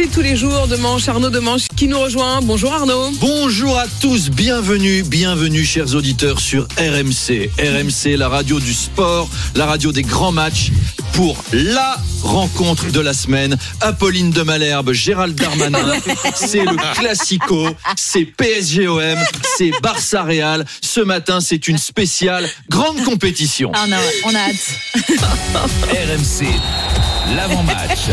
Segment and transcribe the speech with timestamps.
[0.00, 1.08] C'est tous les jours de manche.
[1.08, 2.40] Arnaud de manche qui nous rejoint.
[2.40, 3.10] Bonjour Arnaud.
[3.18, 7.50] Bonjour à tous, bienvenue, bienvenue chers auditeurs sur RMC.
[7.58, 10.70] RMC, la radio du sport, la radio des grands matchs
[11.14, 13.58] pour la rencontre de la semaine.
[13.80, 15.96] Apolline de Malherbe, Gérald Darmanin,
[16.32, 19.18] c'est le classico, c'est PSGOM,
[19.56, 20.64] c'est Barça Real.
[20.80, 23.72] Ce matin, c'est une spéciale grande compétition.
[23.74, 23.96] Ah non,
[24.26, 24.74] on a hâte.
[25.90, 26.87] RMC.
[27.36, 28.08] L'avant-match.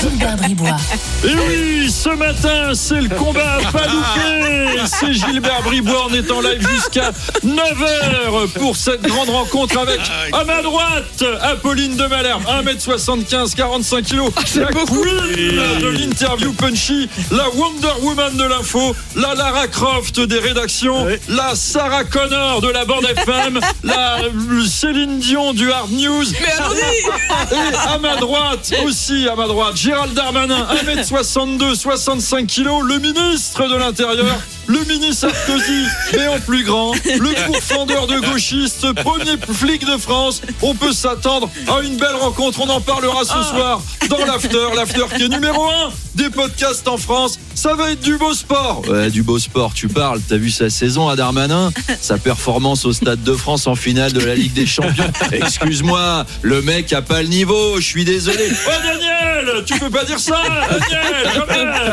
[0.00, 0.76] Gilbert Bribois.
[1.24, 4.80] Et oui, ce matin, c'est le combat à pas louper.
[4.86, 7.10] C'est Gilbert Bribois, on est en live jusqu'à
[7.44, 10.00] 9h pour cette grande rencontre avec,
[10.32, 14.16] à ma droite, Apolline de Malherbe, 1m75, 45 kg.
[14.56, 21.06] La queen de l'interview punchy, la Wonder Woman de l'info, la Lara Croft des rédactions,
[21.28, 24.18] la Sarah Connor de la bande FM, la
[24.68, 26.24] Céline Dion du Hard News.
[26.40, 32.68] Mais allons-y Et à ma droite, aussi à ma droite, Gérald Darmanin, 1m62, 65 kg,
[32.82, 38.92] le ministre de l'Intérieur, le mini Sarkozy, mais en plus grand, le pourfendeur de gauchistes,
[38.92, 40.42] premier flic de France.
[40.62, 45.04] On peut s'attendre à une belle rencontre, on en parlera ce soir dans l'After, l'After
[45.16, 47.38] qui est numéro 1 des podcasts en France.
[47.54, 48.82] Ça va être du beau sport.
[48.88, 50.20] Ouais, du beau sport, tu parles.
[50.28, 51.72] T'as vu sa saison à Darmanin?
[52.00, 55.10] Sa performance au Stade de France en finale de la Ligue des Champions.
[55.32, 58.48] Excuse-moi, le mec a pas le niveau, je suis désolé.
[58.66, 60.36] Oh Daniel, tu peux pas dire ça
[60.70, 61.85] Daniel, quand même Darmanin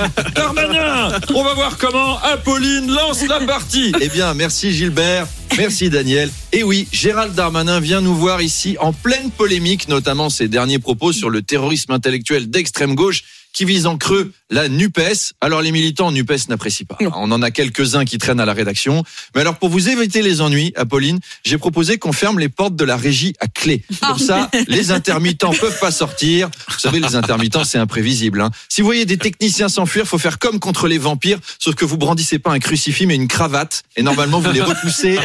[1.34, 3.94] On va voir comment Apolline lance la partie.
[4.02, 5.28] Eh bien, merci Gilbert.
[5.58, 6.30] Merci Daniel.
[6.52, 11.12] Et oui, Gérald Darmanin vient nous voir ici en pleine polémique, notamment ses derniers propos
[11.12, 13.24] sur le terrorisme intellectuel d'extrême gauche
[13.54, 15.34] qui vise en creux la NUPES.
[15.42, 16.98] Alors les militants NUPES n'apprécient pas.
[17.16, 19.04] On en a quelques-uns qui traînent à la rédaction.
[19.36, 22.84] Mais alors pour vous éviter les ennuis, Apolline, j'ai proposé qu'on ferme les portes de
[22.84, 23.84] la régie à clé.
[24.02, 26.50] Comme ça, les intermittents peuvent pas sortir.
[26.68, 28.42] Vous savez, les intermittents, c'est imprévisible.
[28.42, 28.52] hein.
[28.70, 31.98] Si vous voyez des techniciens s'enfuir, faut faire comme contre les vampires, sauf que vous
[31.98, 33.84] brandissez pas un crucifix mais une cravate.
[33.96, 35.20] Et normalement, vous les repoussez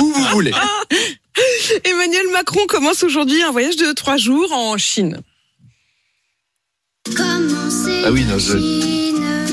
[0.00, 0.52] où vous voulez.
[1.84, 5.20] Emmanuel Macron commence aujourd'hui un voyage de trois jours en Chine.
[8.04, 8.58] Ah oui, non, je-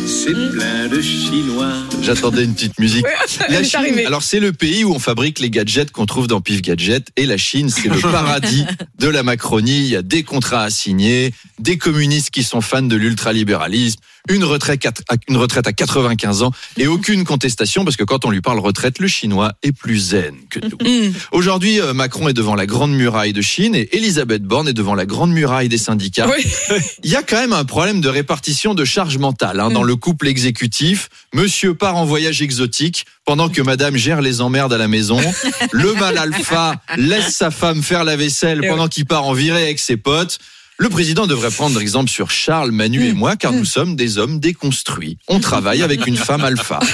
[0.05, 1.71] C'est plein de Chinois.
[2.01, 3.05] J'attendais une petite musique.
[3.49, 6.61] La Chine, alors c'est le pays où on fabrique les gadgets qu'on trouve dans Pif
[6.61, 8.65] Gadget et la Chine, c'est le paradis
[8.99, 9.79] de la Macronie.
[9.79, 14.43] Il y a des contrats à signer, des communistes qui sont fans de l'ultralibéralisme, une
[14.43, 18.41] retraite, à- une retraite à 95 ans et aucune contestation parce que quand on lui
[18.41, 20.77] parle retraite, le chinois est plus zen que nous.
[21.09, 21.13] Mm.
[21.31, 24.95] Aujourd'hui, euh, Macron est devant la grande muraille de Chine et Elisabeth Borne est devant
[24.95, 26.27] la grande muraille des syndicats.
[26.29, 26.45] Oui.
[27.03, 29.87] Il y a quand même un problème de répartition de charge mentale hein, dans Mm.
[29.87, 31.09] le couple exécutif.
[31.33, 35.19] Monsieur part en voyage exotique pendant que madame gère les emmerdes à la maison.
[35.71, 39.79] Le mâle alpha laisse sa femme faire la vaisselle pendant qu'il part en virée avec
[39.79, 40.39] ses potes.
[40.81, 44.39] Le président devrait prendre exemple sur Charles, Manu et moi, car nous sommes des hommes
[44.39, 45.17] déconstruits.
[45.27, 46.79] On travaille avec une femme alpha.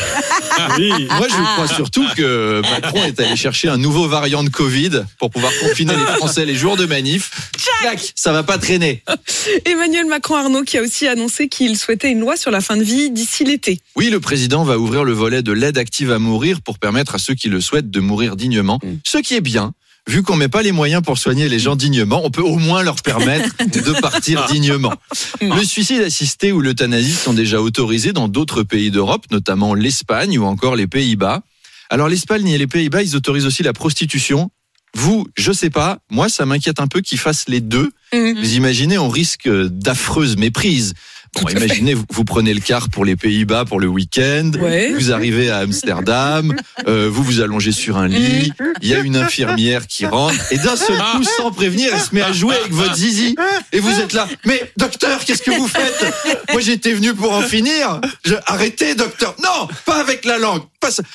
[0.57, 5.29] Moi, je crois surtout que Macron est allé chercher un nouveau variant de Covid pour
[5.29, 7.51] pouvoir confiner les Français les jours de manif.
[7.81, 9.03] Clac, ça va pas traîner.
[9.65, 12.83] Emmanuel Macron Arnaud qui a aussi annoncé qu'il souhaitait une loi sur la fin de
[12.83, 13.81] vie d'ici l'été.
[13.95, 17.19] Oui, le président va ouvrir le volet de l'aide active à mourir pour permettre à
[17.19, 18.79] ceux qui le souhaitent de mourir dignement.
[18.81, 18.93] Mm.
[19.05, 19.73] Ce qui est bien.
[20.07, 22.83] Vu qu'on met pas les moyens pour soigner les gens dignement, on peut au moins
[22.83, 24.93] leur permettre de partir dignement.
[25.41, 30.45] Le suicide assisté ou l'euthanasie sont déjà autorisés dans d'autres pays d'Europe, notamment l'Espagne ou
[30.45, 31.41] encore les Pays-Bas.
[31.89, 34.51] Alors l'Espagne et les Pays-Bas, ils autorisent aussi la prostitution.
[34.95, 37.91] Vous, je sais pas, moi ça m'inquiète un peu qu'ils fassent les deux.
[38.13, 38.39] Mhm.
[38.39, 40.93] Vous imaginez, on risque d'affreuses méprises.
[41.41, 44.51] Bon, imaginez, vous, vous prenez le car pour les Pays-Bas pour le week-end.
[44.59, 44.93] Ouais.
[44.93, 46.55] Vous arrivez à Amsterdam,
[46.87, 48.51] euh, vous vous allongez sur un lit,
[48.81, 52.13] il y a une infirmière qui rentre, et d'un seul coup, sans prévenir, elle se
[52.15, 53.35] met à jouer avec votre zizi.
[53.71, 56.05] Et vous êtes là, mais docteur, qu'est-ce que vous faites?
[56.51, 57.99] Moi j'étais venu pour en finir.
[58.23, 59.35] Je, arrêtez docteur.
[59.43, 60.61] Non, pas avec la langue.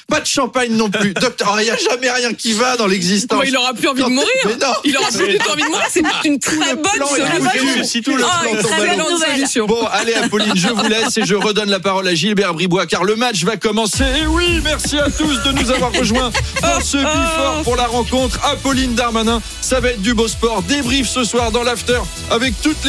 [0.09, 1.15] Pas, de champagne non plus.
[1.15, 3.39] Docteur, il n'y a jamais rien qui va dans l'existence.
[3.39, 4.29] Bon, il aura plus envie de mourir.
[4.47, 4.73] Mais non.
[4.85, 5.87] Il aura plus du tout envie de mourir.
[5.91, 8.01] C'est une très bonne plan solution.
[8.03, 9.67] Tout le Ah, très bonne.
[9.67, 13.05] Bon, allez Apolline, je vous laisse et je redonne la parole à Gilbert Bribois car
[13.05, 14.05] le match va commencer.
[14.23, 16.31] Et oui, merci à tous de nous avoir rejoints
[16.63, 18.39] dans ce bifort pour la rencontre.
[18.45, 20.63] Apolline Darmanin, ça va être du beau sport.
[20.63, 22.01] Débrief ce soir dans l'after
[22.31, 22.85] avec toute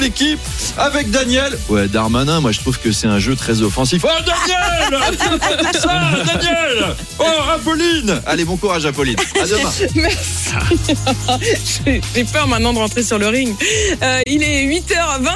[0.00, 0.38] l'équipe,
[0.78, 1.58] avec Daniel.
[1.68, 4.04] Ouais, Darmanin, moi je trouve que c'est un jeu très offensif.
[4.04, 5.00] Oh Daniel
[6.26, 7.24] Daniel Oh
[7.54, 9.16] Apolline Allez, bon courage Apolline.
[9.40, 9.70] À demain.
[9.94, 10.50] Merci.
[11.84, 13.54] J'ai j'ai peur maintenant de rentrer sur le ring.
[14.02, 15.28] Euh, il est 8h20.